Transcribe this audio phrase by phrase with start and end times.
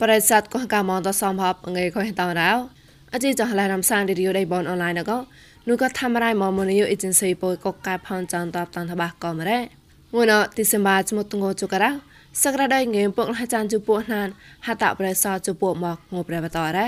[0.00, 2.50] បរិស័ទកោះកាមងតសំហបងៃខុយតរោ
[3.12, 5.18] អជីចឡៃរំសានឌីរីយដៃបនអនឡាញកោ
[5.68, 9.58] នោះក៏ធ្វើរៃមមនីយអេเจนស៊ីបុយកកកាផនចានតបតាន់តបាក៏មរ៉េ
[10.14, 11.90] ងួនអទីសម្បាចមុតងោជុករោ
[12.42, 14.28] សក្តាដៃងេពុកលចានជពុណាន
[14.66, 16.86] ហតប្រេសជពុមកងោប្រេបតរ៉េ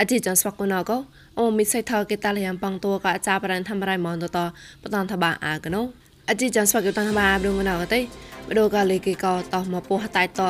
[0.00, 0.96] អជីចស្វកុណកោ
[1.38, 4.38] អូមិសៃថកេតាលយ៉ាងបងតួកអាចាបរានធ្វើរៃមនតត
[4.82, 5.82] បតាន់តបាអាកណូ
[6.31, 7.99] អជីចស្វកុតាន់តបាប្រងណកតៃ
[8.47, 10.41] បដូកលេកេកោតមកពោះតៃត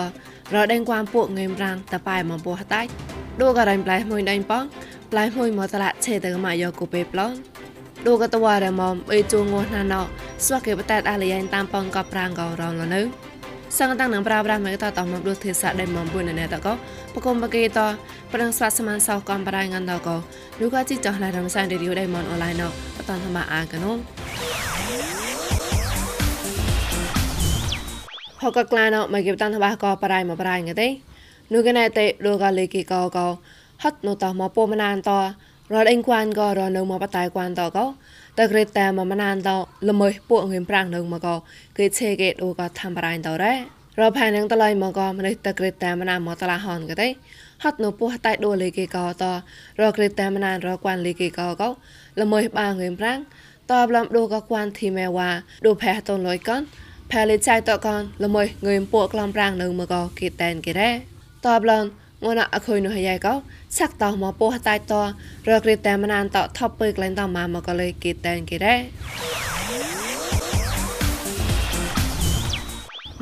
[0.53, 2.81] រដេងគួមពួកងេមរាំងតប៉ៃមកពោះតៃ
[3.41, 4.63] ដូករៃប្លៃមួយដៃប៉ង
[5.11, 7.31] ប្លៃមួយមកតឡាឆេតកមកយកគូពេប្លង
[8.07, 8.81] ដូកតវ៉ារម
[9.11, 10.01] អេជួងងណាណោ
[10.45, 13.01] ស្វាកេបតែតអាលីយ៉ាងតាមប៉ងកប្រាំងកោរងលនៅ
[13.77, 16.73] សង្កតាំងនឹងប្រាប្រាស់មកតតមកដូចទេសាដៃមកបុនណែតកោ
[17.13, 17.79] បកុំបកេត
[18.33, 20.15] ប្រឹងស្វាសមានសោកំប្រាយងានតកោ
[20.61, 23.93] លូកាជីចោះឡៃរំសានឌីរីយដៃមកអនឡាញណោបតនធម្មអាកណូ
[28.41, 30.87] ហកក្លាណោមកគេតាន់តបាកោប្រាយមកប្រាយងទេ
[31.53, 33.27] នោះកណែតេដូកាលេគីកោកោ
[33.83, 35.11] ហត់នោះតមកពមណានត
[35.73, 37.85] រត់អេងគួនក៏រនៅមកបតៃគួនតក៏
[38.39, 39.49] តក្រេតតែមកម្នានត
[39.89, 41.35] ល្មើពួកងៀមប្រាំងនៅមកក៏
[41.77, 43.53] គេឆេគេដូក៏ធ្វើបរៃតរ៉េ
[43.99, 47.07] រផែនឹងតឡៃមកក៏មិនតក្រេតតែមណាមកតឡាហនក៏ទេ
[47.63, 49.23] ហត់នៅពោះតៃដូលេគេក៏ត
[49.81, 51.69] រក្រេតតែមណានរគួនលេគេក៏ក៏
[52.21, 53.19] ល្មើបាងៀមប្រាំង
[53.71, 55.29] តបឡំដូក៏គួនធីមេវ៉ា
[55.65, 56.61] ដូផែតនលុយកន
[57.11, 60.89] ផែលេចៃតកនល្មើងៀមពួកក្លំប្រាំងនៅមកក៏គេតែនគេរ៉េ
[61.45, 63.33] តបឡំងួនអខុយនោះយាយក៏
[63.77, 64.93] សាក់តោមកពោះតៃត
[65.49, 68.75] រករីតែមណានតថប់ពើក្លែងតមកមកលេគេតែនគេរ៉េ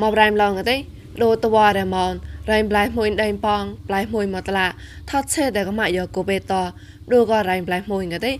[0.01, 0.75] មកប្រៃមឡងទេ
[1.23, 2.13] ដូតវ៉ារ៉េម៉ន
[2.51, 4.67] រៃប្លៃមួយដៃប៉ងប្លៃមួយមកតឡា
[5.09, 6.41] ថត់ឆេតែកម៉ាយកូបេត
[7.13, 8.31] ដូក៏រៃប្លៃមួយកទេ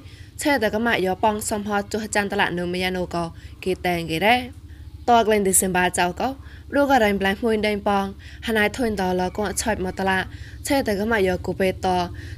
[0.42, 3.24] ឆេតែកម៉ាយកប៉ងសំហចុះចាន់តឡានៅមយ៉ាណូក៏
[3.64, 4.36] គេតែនគេរ៉េ
[5.10, 6.30] តក្លែងឌីសេមបាចៅក៏
[6.76, 8.06] រូករៃប្លៃមួយដៃប៉ង
[8.48, 10.18] ហណៃធុញតលក៏ឆាច់មកតឡា
[10.68, 11.88] ឆេតែកម៉ាយកូបេត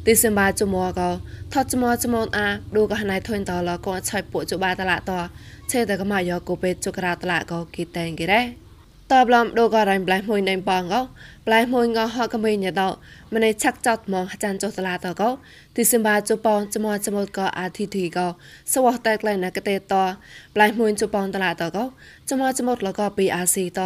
[0.05, 1.09] ឌីសេមបាជមក៏
[1.53, 5.11] ថត់ចមចមអារូក៏ហណៃធុញតលក៏ឆាច់ពួកជបាតឡាត
[5.71, 8.41] ឆេតែកម៉ាយកូបេតជក្រាតឡាក៏គេតែនគេរ៉េ
[9.11, 11.01] តបឡំដូក៏រៃប្លៃមួយណៃប៉ងក៏
[11.47, 12.81] ប្លៃមួយងហកមេញត
[13.35, 15.29] ម្នេះឆាក់ចត់មកចានចុះតឡាតក៏
[15.75, 18.27] ទីសិមបាជប៉ងចមចមក៏អាធីធីក៏
[18.73, 19.93] សវតែក្លែណាកតេត
[20.55, 21.83] ប្លៃមួយជប៉ងតឡាតក៏
[22.29, 23.79] ចមចមលក៏ពីអាស៊ីត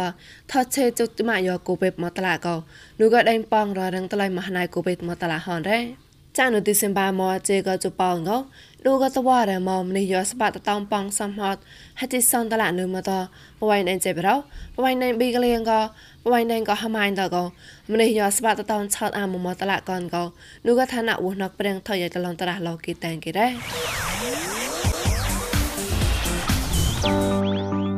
[0.50, 2.54] ថតឆេចុចម៉ាយកូពេបមកតឡាក៏
[3.00, 6.05] នោះក៏ដេញប៉ងររងតឡៃមហណៃកូពេបមកតឡាហនរ៉េ
[6.36, 8.38] ចានុទីសិមបាមកជេក៏ជប៉ងក៏
[8.86, 11.56] ដូក៏តវ៉ារមមនេះយកស្បាតតោងប៉ងសំហត
[12.00, 13.12] ហតិសនតឡានៅមកត
[13.60, 14.34] បវៃណែចេបរោ
[14.76, 15.80] បវៃណែប៊ីកលៀងក៏
[16.24, 17.44] បវៃណែក៏ហម៉ៃតក៏
[17.92, 20.22] ម្នេះយកស្បាតតោងឆតអាមមកតឡាកនក៏
[20.66, 23.50] នោះក៏ឋានៈវណកព្រៀងថយតឡងតរះលោកគីតែងគេដែរ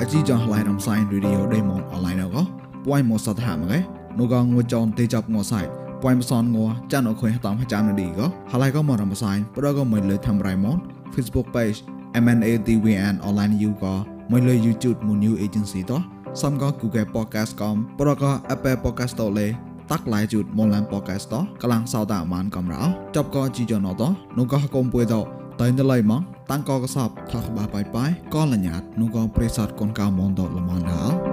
[0.00, 2.42] អជីចងឡៃរំសាយរីឌីអូដេម៉ុនអនឡាញក៏
[2.84, 3.78] ពួយមកសតហាមកឯ
[4.18, 10.78] នោះក៏ងួចនទេចាប់ងួសាយ ពួយមសនងัวចានអខុយតាមចាំនឌីក៏ហើយក៏មករំសាយប្រក៏មិនលើធ្វើរៃម៉ុន
[11.14, 11.78] Facebook page
[12.24, 13.94] MNATVN online you ក៏
[14.32, 16.00] មិនលើ YouTube មួយ new agency តោះ
[16.42, 19.48] សំក៏ Google Podcast កំប្រក៏ Apple Podcast តលេ
[19.90, 22.82] តាក់ឡាយជូតមនឡាន podcast តកលាំងសោតាមានកំរោ
[23.16, 24.02] ចប់ក៏ជីយ៉ណត
[24.38, 25.14] នោះក៏កុំពួយត
[25.60, 26.20] តែនឡៃមក
[26.50, 31.27] តាំងក៏កសបថាក្បាបាយបាយក៏លញ្ញាតនោះក៏ប្រេសតកូនកៅមនតលមនដល់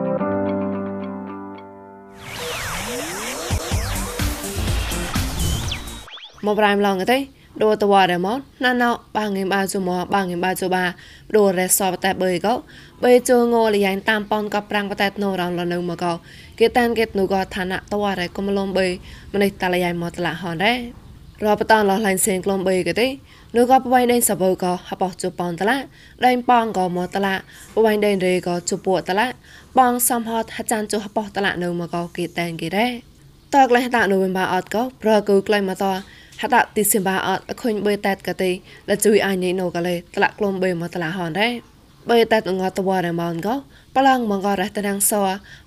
[6.45, 7.19] មកប្រៃមឡងទេ
[7.63, 10.83] ដូតវ៉ារ៉េម៉ណាណោបាងេបាជុំបាងេបាជុបា
[11.35, 12.53] ដូរ៉េសបតែបើកោ
[13.03, 16.13] បើជងងលយ៉ាងតាមប៉ុនកប្រាំងបតែណូរងលនៅមកកោ
[16.59, 18.88] គេតានគេនូកោឋានៈតវ៉ារ៉េកុំលំបើ
[19.33, 20.78] ម្នេះតលយ៉ាងមកតឡាហនដែរ
[21.45, 23.07] របតនលឡៃសេងក្លំបើកទេ
[23.56, 25.77] នូក៏បវៃដេញសបោក៏ហបោះជប៉ុនតឡា
[26.25, 27.35] ដេញប៉ងក៏មកតឡា
[27.75, 29.27] បវៃដេញរេក៏ជពួតឡា
[29.79, 32.91] បងសំហតហចានជហបោះតឡានៅមកកោគេតែងគេដែរ
[33.56, 35.85] តកលះតានូវិញបាអត់ក៏ប្រគឺក្លែងមកត
[36.41, 38.51] ហតាទីសិបាអត់អខុញបេតែតកទេ
[38.89, 41.54] លជួយអាញញណូកលេតឡាក់ក្លុំបេមកតឡាហនដែរ
[42.09, 43.56] បេតែតងតវ៉ារម៉ោនក៏
[43.98, 45.13] ប្លងមងក៏រះតណាំងស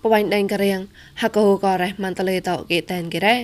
[0.02, 0.80] បបាញ់ដេញករៀង
[1.22, 3.36] ហកោក៏រះមន្តលេតគេតែនគេរ៉េ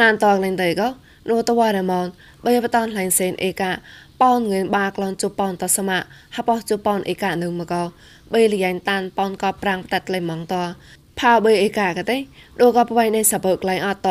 [0.00, 0.88] ណានតងលេងទៅក៏
[1.30, 2.06] នោះតវ៉ារម៉ោន
[2.46, 3.70] បេបតានឡៃសេនអេកា
[4.22, 5.98] ប៉ោនងឿនបាក្លនជប៉ុនតសមៈ
[6.36, 7.82] ហបោះជប៉ុនអេកានឹងមកក៏
[8.34, 10.54] បេលយ៉ាងតានប៉ោនក៏ប្រាំងតាត់លេម៉ងត
[11.20, 12.16] ផៅបេអេកាកទេ
[12.60, 14.10] ដូក៏បបៃនៃសបើក្លែងអត់ត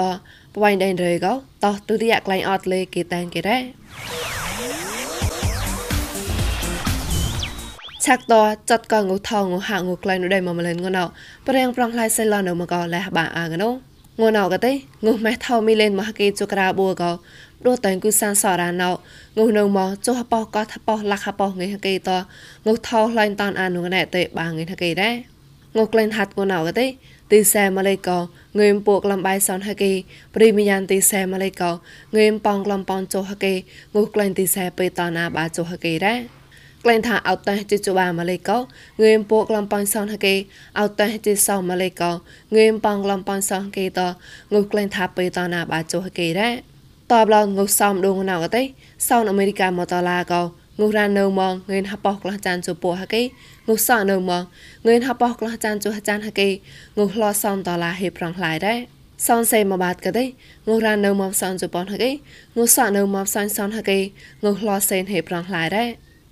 [0.56, 1.34] បបៃដេនរេក៏
[1.64, 3.58] តោះទុតិយក្លែងអត់លេគេតែងគេរ៉េ
[8.06, 8.34] ឆាក់ត
[8.70, 11.04] ចាត់កងូថងូហាងូក្លែងនោះដែរមកម្លែនងណៅ
[11.48, 13.70] ប្រៀងប្រងឡៃសៃឡនៅមកក៏លះបាអាងណូ
[14.22, 14.72] ងូណៅក៏ទេ
[15.06, 17.12] ងូម៉ែថៅមីលេនមកគេជក្រាបួក៏
[17.66, 18.90] ដួតែងគូសានសរ៉ាណៅ
[19.38, 22.10] ងូនៅមកចុះបោះក៏ថបោះលាក់បោះងៃគេត
[22.66, 25.16] ងូថៅឡៃតានអានុណែទេបាងៃគេដែរ
[25.78, 26.86] ងូក្លែងហាត់ងូណៅក៏ទេ
[27.32, 28.18] ទីសែម៉ាឡេកោ
[28.60, 29.92] ងឿមពួកក្លំបៃសនហកេ
[30.36, 31.72] ព្រីមីយ៉ានទីសែម៉ាឡេកោ
[32.16, 33.54] ងឿមប៉ងក្លំប៉ងចុហកេ
[33.96, 36.16] ងុះក្លែងទីសែបេតណាបាចុហកេរ៉ា
[36.84, 40.36] ក្លែងថាអត់តេះជាជបាម៉ាឡេកោងឿមពួកក្លំប៉ងសនហកេ
[40.80, 42.12] អត់តេះជាសោម៉ាឡេកោ
[42.56, 44.02] ងឿមប៉ងក្លំប៉ងសនហកេត
[44.54, 46.50] ងុះក្លែងថាបេតណាបាចុហកេរ៉ា
[47.12, 48.64] តបឡងុះសំដងណៅកតេ
[49.08, 53.22] សោនអាមេរិកាមកតឡាកោ ងុះរ៉ានៅមកងឿនហបោះក្លះចានជពោហកេ
[53.68, 54.44] ងុះសក់នៅមក
[54.86, 56.50] ងឿនហបោះក្លះចានជចានហកេ
[56.98, 58.80] ងុះឡសំតឡាហេប្រងខ្លាយដែរ
[59.28, 60.26] សនសេមកបាត់កទេ
[60.68, 62.12] ងុះរ៉ានៅមកសនជប៉ុនហកេ
[62.58, 64.00] ងុះសក់នៅមកសនសនហកេ
[64.44, 65.90] ងុះឡសេនហេប្រងខ្លាយដែរ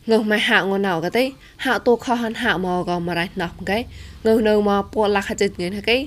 [0.09, 1.23] ងើម៉ែហាក់ងណៅកទេ
[1.65, 3.79] ហាក់តូខហាន់ហាក់មកក៏មករៃណោះកែ
[4.25, 5.97] ងើនៅមកពូលាក់ហចិត្តងឿនហកេ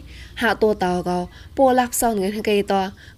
[0.42, 1.18] ហាក់តូតោក៏
[1.56, 2.74] ពូលាក់សនងឿនហកេត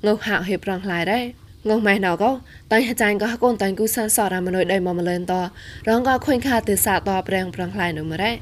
[0.07, 1.25] ងើហាក់ហេប្រងខ្លាយដែរ
[1.69, 2.31] ងើម៉ែណៅក៏
[2.73, 5.33] តាំងអាចារ្យក៏កូនតាំងគូសានសរមនុយដៃមកម្លែនត
[5.89, 6.99] រងក៏ខ្វែងខាទិសាត
[7.29, 8.33] ប្រាំងប្រាំងខ្លាយនៅមរ៉េ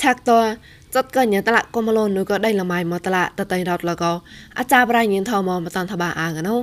[0.00, 0.30] ឆាក់ត
[0.94, 4.12] ចត់កញ្ញាតឡាកុំឡូននោះក៏ដៃលម៉ៃមកតឡាតតៃរត់លកោ
[4.58, 6.56] អាចារ្យប្រៃញៀនថមកមកតាន់ថាបាអាងណូ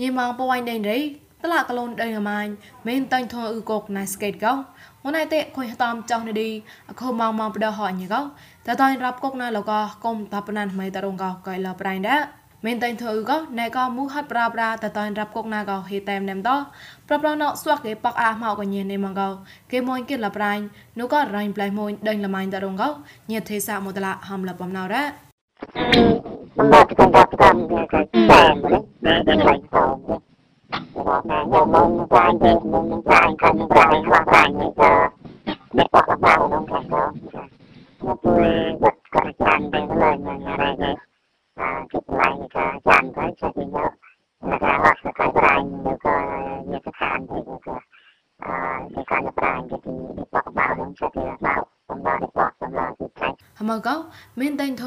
[0.00, 0.98] ញីម៉ងពួយដៃរី
[1.42, 2.40] តឡាកលូនដៃលម៉ៃ
[2.86, 4.52] មិនតាញ់ថអ៊ឺកុកណៃស្កេតកោ
[5.02, 8.20] หนายเตะคุยตามจองดีๆเขามองมองประเดหอยนี่ก็
[8.64, 12.16] แต่ตอนรับกกนาแล้วก็กลมทับนันไม่ตรงก็ก่อยเราปรายได้
[12.62, 16.56] เมนเตนเธอก็นายก็มุฮัดปราปราแต่ตอนรับกกนาก็เฮแตมแนมต่อ
[17.06, 19.24] ปรับเราเนาะสวกเกปอกอาเมากันเย็นในมังกร
[19.68, 20.58] เกมอนกินละปราย
[20.98, 22.88] นูก็รอยปลายมวยเดินละมันตรงก็
[23.28, 25.02] เย็ดเทสะมดละหำละปอมนาได้
[26.56, 28.80] มันมาจากการการเนี่ยใครแซมเลย
[29.42, 30.27] ใครแซมเลย
[30.78, 32.54] Hãy subscribe cho
[33.70, 35.08] kênh Ghiền Mì Gõ
[35.72, 36.67] Để không bỏ I'm video hấp dẫn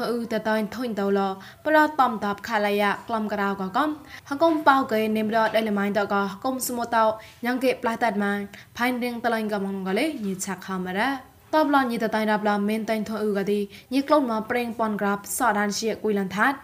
[0.02, 1.20] មានតែងធ្វើអ៊ឺតតៃធុញតល
[1.66, 3.90] ប្រតំតាប់ខាឡាយ៉ាក្លំក្រៅកកំ
[4.28, 6.14] ហកុំប៉ៅកេនេមរដៃលម៉ៃតក
[6.44, 7.04] កុំស្មតោ
[7.44, 8.32] យ៉ាងកេផ្លាតាត់ម៉ា
[8.76, 11.08] ផៃរៀងតឡៃកំងកលេញីឆាក់ខមរ៉ា
[11.54, 13.60] តបឡញីតតៃរាប់ឡាមានតែងធ្វើអ៊ឺកទី
[13.94, 16.58] ញីក្លុំមកប្រេងប៉ុនក្រាបសអដានជាគួយលនថាត់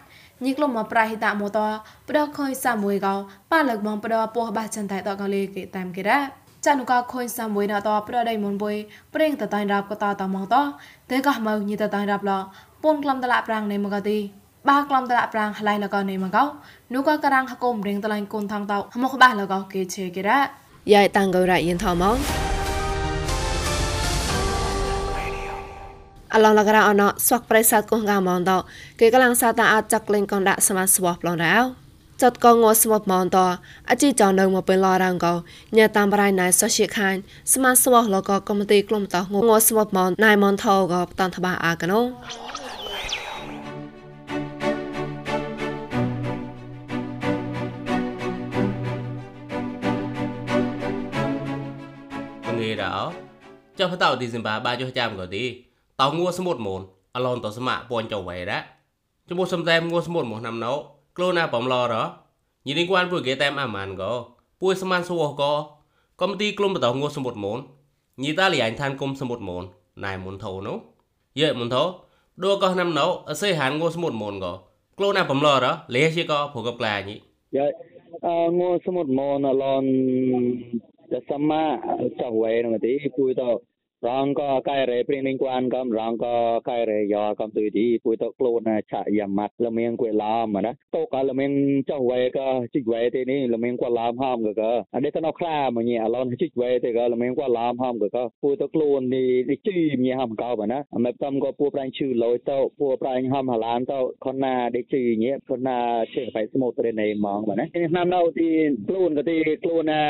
[0.45, 1.59] ញីក្លុំមកប្រៃហិតម៉ូត
[2.09, 3.15] ប្រដខុយសាមួយកោ
[3.51, 6.19] ប៉ាលឹកបងប្រដពោះបាចន្ទៃតកលេគេតាមគេរ៉ា
[6.65, 8.75] ចានុកាខុញសាមួយណតប្រដៃមុនបុយ
[9.13, 10.55] ប្រេងតតៃរាប់កតតមកត
[11.09, 12.31] តែកោះមកញីតតៃរាប់ឡ
[12.83, 14.17] ពូនក្លំតឡាប្រាំងនៃមកទី
[14.69, 16.43] បាក្លំតឡាប្រាំងខ្លៃលកនៃមកោ
[16.93, 20.39] នោះក៏ការងហកុំរៀងតឡាញ់គូនថងតោមកបាលកោគេជេគេរ៉ា
[20.93, 22.15] យាយតាំងកោរ៉ាយិនថោមក
[26.33, 28.57] អឡងលករ៉ាអណោស្វាក់ប្រេសាទកងកាមងតោ
[28.99, 31.57] គេកលាំងសាតាអាចចាក់លេងកងដាក់សមាស្វោះប្លងរ៉ោ
[32.21, 33.37] ចតកងស្មបមន្ត
[33.89, 35.33] អជីចនៅមកពេលរងកោ
[35.77, 37.15] ញ៉ាតាមប្រៃណៃសសិខាន
[37.53, 41.99] ស្មាស្វោះលកកំទីក្លុំតងងស្មបមន្តណៃមន្តោកបតនតបាអាកណូ
[52.81, 52.95] កោ
[53.77, 55.43] ចុះផតោទីសិមបាបាចុះចាំក៏ទី
[56.01, 56.81] តោងួសមុតមូន
[57.15, 58.59] អឡនតស្មាក់ពួនចវេរៈ
[59.27, 60.73] ចំពោះសំតែមងួសមុតមោះណាំណោ
[61.17, 61.95] ក្លូណាបំឡរ
[62.65, 64.11] ញីនេះគួនពួកគេតែមអាម៉ានក៏
[64.61, 65.53] ពួយស្មានសួរក៏
[66.21, 67.59] កំទីក្លុំបតោងួសមុតមូន
[68.23, 69.63] ញីតាលីអាញ់ឋានគុំសមុតមូន
[70.03, 70.77] ណៃមុនធោនោះ
[71.39, 71.83] យើមុនធោ
[72.43, 74.53] ដួក៏ណាំណោអសេហានងួសមុតមូនក៏
[74.97, 77.15] ក្លូណាបំឡរលេជាក៏ព្រោះកប្លាញី
[77.57, 77.65] យើ
[78.59, 79.85] ងួសមុតមូនអឡន
[81.09, 83.61] 就他妈，就坏，他妈的，亏到。
[84.07, 86.35] រងក៏កែរេព្រៀងនឹងគួនកំរងក៏
[86.69, 91.51] កែរេយ៉កំទុយទីពួយតខ្លួនឆាយ៉ាម៉ាត់លមៀងគួយឡាមណាតោក៏លមៀង
[91.89, 105.77] ចុះវេក៏ជីកវេទីនេះលមៀងគួយឡាមហមក៏ក៏អត់ទេទៅខ្លាមកញ៉ាអឡនជីកវេទីក៏លមៀងគួយឡាមហមក៏ក៏ពួយតខ្លួននេះនេះជីមញ៉ាហមក៏ណាអមេតំក៏ពួយប្រាញ់ឈឺលយតោពួយប្រាញ់ហមហឡានតោខណាដេជីញ៉ាខណា
[106.13, 108.49] ជិះបៃស្មូត្រេណេម៉ងណានេះឆ្នាំនៅទី
[108.87, 110.01] ខ្លួនក៏ទីខ្លួនណា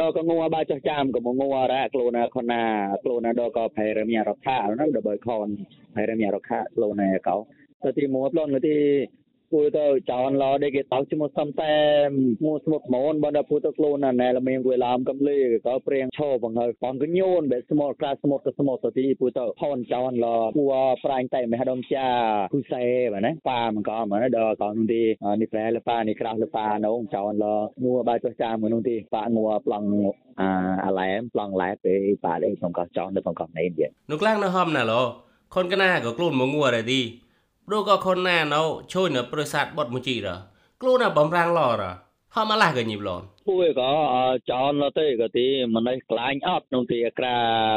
[0.00, 2.62] ដល់ក៏ងัวបាចុះចាំក៏មកងัวរ៉ាខ្លួនណាខណា
[3.04, 5.46] ខ្លួនណាដល់ក៏ផៃរមយ៉ារខាហ្នឹងដល់ខន
[5.94, 7.36] ផៃរមយ៉ារខាខ្លួនណាកោ
[7.82, 8.76] ទៅទីមួយប្លន់ទៅ
[9.52, 11.74] ពូទៅចោនឡដេគេតោជាមួយសំតែ
[12.44, 20.64] មួយស្មុតម៉ូនបើដល់ពូទៅខ្លួនណាណែលមៀងវេឡាមកំលីក៏ព្រៀងឈោបងហើយបងកញូនបែស្មោក្លាស្មុតទៅស្មុតទៅទីពូទៅផនចោនឡពូ
[21.04, 22.06] ប្រាញ់តែមហដមចា
[22.52, 22.82] គូសេ
[23.12, 25.02] បាទណាប៉ាមិនក៏មកដល់កោនោះទី
[25.40, 27.46] នេះប្រែលប៉ានេះក្រៅលប៉ានោះចោនឡ
[27.84, 29.86] មួបាចុះចាមួយនោះទីប៉ាមួប្លង់
[30.40, 30.48] អា
[30.84, 34.94] អាឡែមប្លង់ឡែពេលប៉ានេះខ្ញុំក៏ចោនទៅខ្ញុំក៏ណេនទៀតនោះខ្លាំងនៅហំណាឡ
[35.54, 37.00] ខនកណាក៏ខ្លួនមកងួរដែរទី
[37.66, 40.28] ព្រោះក៏ខនណាណោជួយនៅប្រសាទបត់មួយជីរ
[40.80, 41.82] ខ្លួនណាបំរាំងឡរ
[42.34, 43.92] ហមឡាកញីប្លនពួយក៏
[44.50, 47.36] ចោនលទៅក៏ទីមិនឯក្លាញ់អត់ក្នុងទីក្រា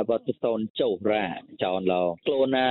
[0.09, 1.25] វត្តសនចុះរ៉ា
[1.63, 1.93] ចោនល
[2.25, 2.69] ខ្លួនណា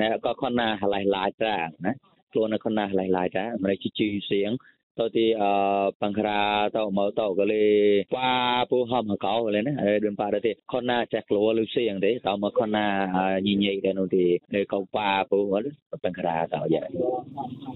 [0.00, 1.92] ណែក៏ខណាឡៃឡាយត្រាណា
[2.32, 4.50] ខ្លួនណាខណាឡៃឡាយត្រាមិនឯជីសៀង
[4.98, 5.42] ទៅទីអ
[6.02, 6.40] បង្ក្រា
[6.76, 7.64] ទៅមកទៅក៏លេ
[8.16, 8.32] ប៉ា
[8.70, 9.72] ពូហមកោលេណា
[10.04, 12.86] ដឹងប៉ាទៅទីខណាចាក់ក្លួលសៀងទេទៅមកខណា
[13.46, 14.24] ញញីទៅនោះទី
[14.72, 15.38] កោប៉ាពូ
[16.04, 16.84] បង្ក្រាទៅយ៉ា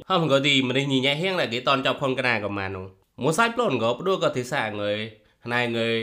[0.09, 2.87] ហមក៏ទីមិនញញីហៀងឡាគេតនចាប់ខនកណាក៏មកនោះ
[3.23, 4.99] មួយសាច់ប្លន់ក៏ព្រោះក៏ទីសាងើយ
[5.53, 5.97] ណៃងើយ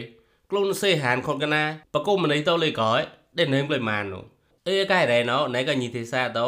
[0.49, 2.91] ខ្លួនសេហានខនកណាបកុំមិនទៅលេក៏
[3.37, 4.23] ដេនឹមលេម៉ាននោះ
[4.67, 6.45] អេកែរ៉ែណោណៃក៏ញីទីសាទៅ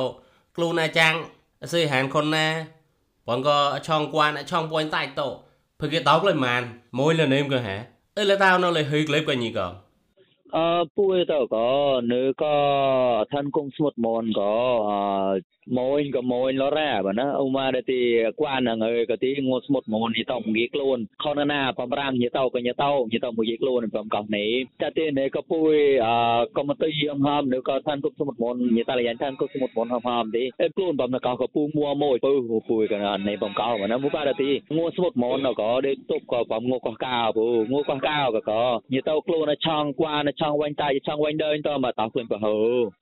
[0.55, 1.15] ខ្លួនណាចាំង
[1.73, 2.47] សេហានខនណា
[3.29, 3.57] បងក៏
[3.87, 5.27] ឆងគួនឆងពួយតាច់តោ
[5.79, 6.61] ព្រោះគេតោកលេម៉ាន
[6.99, 7.77] មួយលនឹមក៏ហ่า
[8.17, 9.67] អេលតៅនៅលេហឹកលេបក៏ញីក៏
[10.55, 11.69] អឺពួយទៅក៏
[12.13, 12.55] នៅក៏
[13.31, 14.53] ឋានគង់ស្មុតមនក៏
[14.89, 18.01] អឺមួយក៏មួយលរ៉ាបើណាអូម៉ាដែលទី
[18.39, 24.51] គួនហ្នឹងអើក៏ទីងួស្មុតមននេះតងងាយខ្លួនខនណាបំរាំងញីតោក៏ញីតោញីតោមួយខ្លួនបំកោនេះ
[24.81, 25.73] តែទីនេះក៏ពួយ
[26.05, 26.13] អឺ
[26.57, 32.31] ក៏មកទីអំហាមនៅក៏ឋានគុកស្មុតមនញីតាលយ៉ាងឋានគុកស្មុតមនហំហាមទីអេខ្លួនបំកោក៏ពូមួមួយពូ
[32.69, 38.61] ពួយក៏នេះបំកោបើណាមកបាទទីងួស្មុតមនក៏ដេតុបក៏បំងកោះកោពូងួកោះកោក៏ក៏
[38.93, 42.55] ញីតោខ្លួនឆងគួនឆងវិញតើឆងវិញដើរតមកតោះខ្លួនប្រហូ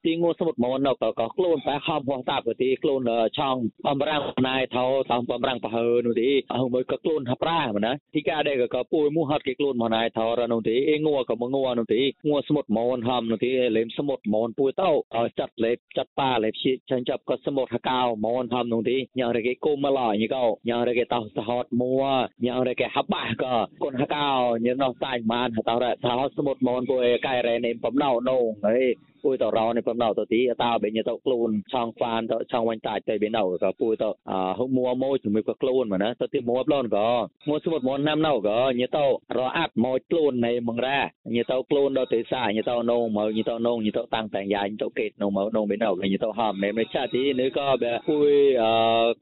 [0.05, 3.01] ទីងូសមុទ្រមកនៅក៏ក៏ខ្លួនបែខំហោះតាប្រទីខ្លួន
[3.37, 22.01] ឆងបំរាំងណៃថោតោះបំរាំងប្រហូនោះទីអស់មួយក៏ខ្លួនហប្រាមណាទីកាដែរក៏ពួយមូហត់គេខ្លួនមកណៃថោរនោះទីអេងូក៏មកងូនោះទីងូសមុទ្រមកហំនោះទីលេមសមុទ្រមកពួយតោឲ្យចាត់លេបចាត់ប៉ាលេបឈីចាញ់ចាប់ក៏សមុទ្រហកៅមកហំនោះទីញ៉ាងរគេគុំមកឡោញីកោញ៉ាងរគេតោះសហតមួ
[22.45, 24.27] ញ៉ាងរគេហបាក៏គុនហកៅ
[24.65, 28.75] ញ៉ាងនោះតាញ់បានតោះរសហតសមុទ្រមកពួយកែរ៉េនេបំណៅនងហេ
[29.23, 34.09] ពួយតរនេះបំណៅទៅទីតើបេញទៅខ្លួនឆងហ្វានទៅឆងវិញតាច់ទៅបេណៅក៏ពួយទៅ
[34.57, 37.07] ហុកមួមួយជំនួយក៏ខ្លួនមកណាទៅទីមួប្លន់ក៏
[37.47, 39.05] មួសមុតមនណាំណៅក៏ញទៅ
[39.37, 40.99] រអាត់មកខ្លួននៃមងរ៉ា
[41.35, 48.31] ញទៅខ្លួនដល់ទេសាញទៅនងមកញទៅនងញទៅតាំងតែយ៉ាញទៅកេតនងមកនងបេណៅញទៅហមនៃមិនចាទីនេះក៏បែពួយ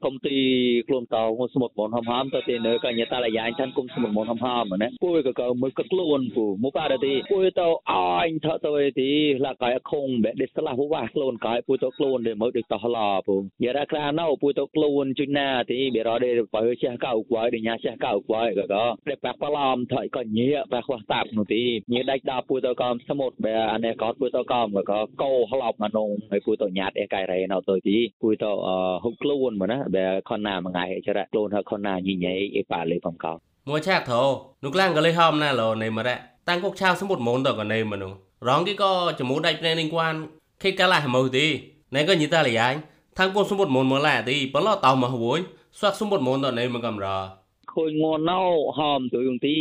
[0.04, 0.38] កំទី
[0.86, 7.94] ខ្លួនតមួសមុតមនហំហំទៅទីនៅក៏ញតាលយ៉ាញឋានគុំសមុតមនហំហំណាពួយក៏ក៏មើលក៏ខ្លួនពូមកបាទទីពួយទៅអ
[8.26, 9.10] ញថទៅទី
[9.44, 21.62] ឡាកៃខងបែដេស្លាហូវ៉ាខ្លួនកែពួយទៅខ្លួនដែលមើលដូចតោះឡពូយារ៉ាក្រាណៅពួយទៅខ្លួនជុញណាទីបេរ៉ដេបើចេះកៅគួយដេញចេះកៅគួយក៏ក៏ដែលប៉ះប្លំថយក៏ញៀប៉ះខ្វះតាប់នោះទី
[21.92, 28.50] ញៀដាច់ដល់ពួយទៅកំសមុទ្របែអានេះក៏ពួយទៅកំក៏កោហឡប់មកនងហើយពួយទៅញ៉ាត់អេកៃរ៉េនៅទៅទីពួយទៅ
[29.04, 33.32] ហុកខ្លួនមកណាបែខនណាមួយថ្ងៃចរ៉ខ្លួនហើយខនណាញីញ៉ៃអេប៉ាលេបំកោ
[33.68, 34.22] មួយឆាក់ថោ
[34.64, 36.16] នុក្លាំងក៏លេហំណាឡនៃមរៈ
[36.48, 40.26] តាំងគុកឆាវសមុទ្រមនតក៏នៃមនុស្ស rong cái co chỉ muốn đại bên liên quan.
[40.60, 42.80] Khi cả lại màu thì nên có như ta là anh?
[43.16, 45.40] Thằng con số một môn mà lại thì bắn lo tàu mà hối
[45.72, 47.28] xuất số một môn đó này mà cầm rờ.
[47.66, 49.54] Khôi ngon nâu, hòm tụi dùng tí.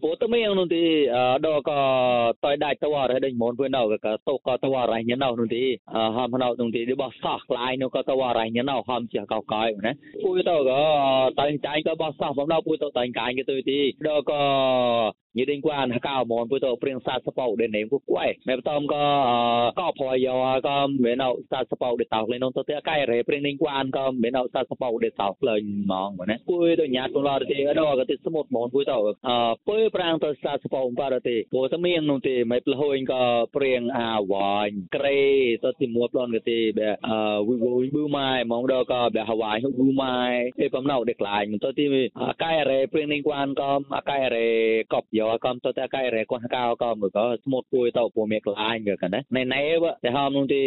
[0.00, 1.06] Bố tớ mấy ông nông tí.
[1.06, 4.74] Ờ, đó có tòi đại tàu ở đây môn vừa nào cả tàu có tàu
[4.74, 5.76] ở đây nhớ nào nông tí.
[5.84, 8.62] Ờ, hòm nào nông tí để bỏ sạc lại nó có tàu ở đây nhớ
[8.62, 9.92] nào hòm chỉ cầu coi nè
[10.24, 13.44] bùi tàu có tành trái có bỏ sạc bóng nào bùi tàu tành cái cái
[13.46, 13.92] tụi tí.
[13.98, 21.40] Đó có 2년간 하가몬 부터 프린 사스파우 데 네임 국과에 맵톰 거 거포여 거 메노
[21.48, 25.88] 사스파우 데 타우 레논 토테 아카이 레 프린 닝관 거 메노 사스파우 데 타우 플런
[25.88, 29.16] 멍 뭐네 뿌이 도 냐트 라 데 어도 거 스못 몬 부이 도
[29.64, 34.20] 뿌이 프랑 토 사스파우 바라 데 보스 미엔 농 데 메플 호잉 거 프린 아
[34.20, 39.64] 와인 크레 토 티모 플론 거 데베 아 위고 위부 마이 멍 도 거베 하와이
[39.64, 41.88] 후 마이 에범 나우 데 클라이 토 티
[42.20, 49.62] 아카이 레 프린 닝관 거 아카이 레 겁យកកំទៅតែកែរែកោះកៅកំក៏ស្មុតពួយទៅពូមេក្លាញក៏កណេណែណែ
[50.04, 50.64] តែហមនោះទី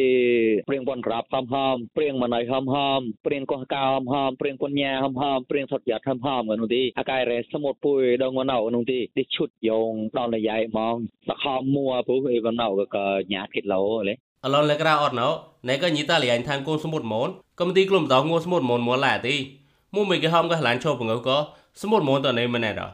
[0.68, 10.96] ព្រៀងប៉ុនក្រាប់ហំហំព្រៀងមណៃហំហំព្រៀងកោះកៅហំហំព្រៀងប៉ុនញ៉ាហំហំព្រៀងសុតយ៉ាត់ហំហំនោះទីអាកែរែស្មុតពួយដងណៅនោះទីទីឈុតយងដល់លយាយមក
[11.30, 15.30] សខំមួពូអីវណៅក៏ញ៉ាគិតឡូលេអឡនលេក្រៅអត់ណោ
[15.70, 19.36] ណែក៏ញីតាលៀងថាងគូនស្មុតមនកំទីក្លុំតងងួស្មុតមនមួឡាទី
[19.94, 21.38] មុំមិនគេហំក៏ឡានឈប់ងើក៏
[21.82, 22.94] ស្មុតមនតណេមិនណែដល់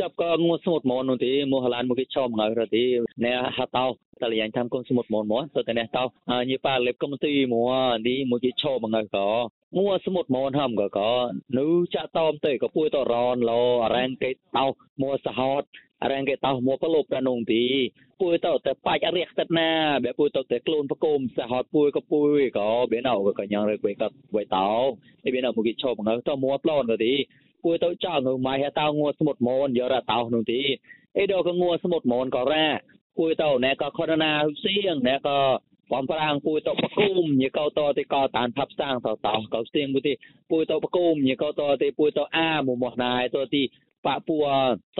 [0.00, 2.84] ចាប់ក៏ងួស្មុតមកនោះទីមកហឡានមកគេឆោមងើរទី
[3.24, 3.86] ណែហតោ
[4.22, 6.04] តលយ៉ាងតាមគុំស្មុតមកមកទៅតែណែតោ
[6.50, 7.70] ញីប៉ាលេបកំទីមក
[8.08, 9.28] នេះមកគេឆោមងើក៏
[9.76, 11.10] ងួស្មុតមកហំក៏ក៏
[11.58, 13.52] នៅចាក់តោមទៅក៏ពួយតរនឡ
[13.94, 14.66] រ៉ែងគេតោ
[15.02, 15.62] មកសហត
[16.10, 17.64] រ៉ែងគេតោមកប្រលប់ប្រនងទី
[18.20, 19.70] ពួយទៅតែបាច់រះទឹកណា
[20.04, 24.68] បែពួយទៅតែខ្លួនប្រគមសហតពួយក៏ពួយក៏បៀណៅក៏យ៉ាងរើគេក៏ໄວតោ
[25.26, 27.14] ឯបៀណៅមកគេឆោមងើតមកប្លន់ក៏ទី
[27.64, 30.60] ពួយទៅចោលនៅម៉ៃហតោងួស្មុតមនយករតោនោះទី
[31.16, 32.66] អីដល់ក៏ងួស្មុតមនក៏រ៉ា
[33.18, 34.32] ពួយទៅណែក៏ខនណា
[34.64, 35.38] សៀងណែក៏
[35.92, 40.12] បំប្រាំងពួយទៅបគុំញីកោតទីកោតានផាប់សាងតតោកោស្ទៀងមួយទី
[40.50, 43.62] ពួយទៅបគុំញីកោតទីពួយទៅអាមួយមកណៃទៅទី
[44.06, 44.38] ប៉ពួ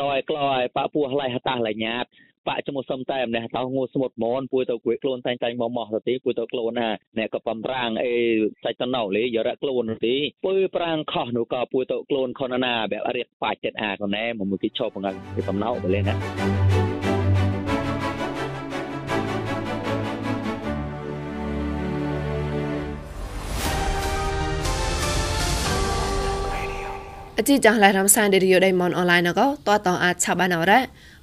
[0.00, 2.04] តយក្លយប៉ពួឡៃហតាឡញ្ញាត
[2.48, 8.12] បាក់ចមុសំតែម្នេះតោងូស្មុតមនពួយទៅគួយខ្លួនតែងតែងមកមកទៅទីពួយទៅខ្លួនណាអ្នកក៏បំរាងអេ
[8.64, 15.06] សាច់តណៅលេយរៈខ្លួនទីពួយប្រាងខោះនោះក៏ពួយទៅខ្លួនខនណាបែបរៀកបាច់ចិត្តអាកណែមកមួយគេឈប់ង
[15.36, 16.14] គេបំណៅទៅលេណា
[27.42, 30.80] អជីចាស់ឡៃរំសានឌីរីយដៃមនអនឡាញណកតតអាចឆាបានអរ៉ា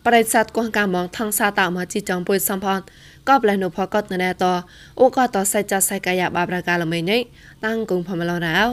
[0.08, 2.80] ប្រិស័តគងកាមងថងសាតមកជីចងពុយសំផន
[3.28, 4.46] ក៏ប្លែនុផកតណែត
[5.00, 7.22] អូក៏តសៃចាសៃកាយាបាប្រកាលមីនេះ
[7.66, 8.66] តាំងគងផមឡរ៉ោ